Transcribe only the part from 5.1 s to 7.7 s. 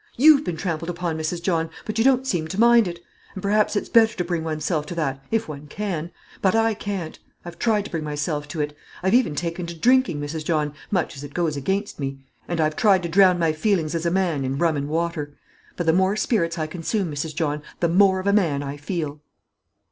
if one can; but I can't. I've